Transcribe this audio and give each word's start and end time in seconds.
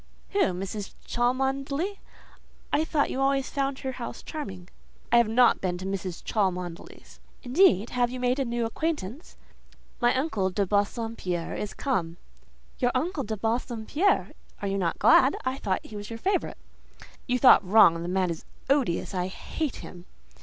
"Who? 0.31 0.39
Mrs. 0.45 0.95
Cholmondeley? 1.05 1.99
I 2.73 2.83
thought 2.83 3.11
you 3.11 3.21
always 3.21 3.51
found 3.51 3.77
her 3.77 3.91
house 3.91 4.23
charming?" 4.23 4.67
"I 5.11 5.17
have 5.17 5.27
not 5.27 5.61
been 5.61 5.77
to 5.77 5.85
Mrs. 5.85 6.23
Cholmondeley's." 6.23 7.19
"Indeed! 7.43 7.91
Have 7.91 8.09
you 8.09 8.19
made 8.19 8.39
new 8.47 8.65
acquaintance?" 8.65 9.37
"My 9.99 10.15
uncle 10.15 10.49
de 10.49 10.65
Bassompierre 10.65 11.53
is 11.55 11.75
come." 11.75 12.17
"Your 12.79 12.89
uncle 12.95 13.23
de 13.23 13.37
Bassompierre! 13.37 14.31
Are 14.59 14.67
you 14.67 14.79
not 14.79 14.97
glad?—I 14.97 15.59
thought 15.59 15.85
he 15.85 15.95
was 15.95 16.09
a 16.09 16.17
favourite." 16.17 16.57
"You 17.27 17.37
thought 17.37 17.63
wrong: 17.63 18.01
the 18.01 18.07
man 18.09 18.31
is 18.31 18.43
odious; 18.71 19.13
I 19.13 19.27
hate 19.27 19.75
him." 19.85 20.05